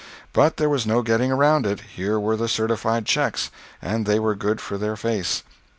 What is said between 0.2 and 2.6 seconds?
But there was no getting around it—here were the